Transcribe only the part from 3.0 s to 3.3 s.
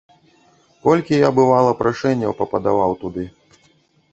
туды.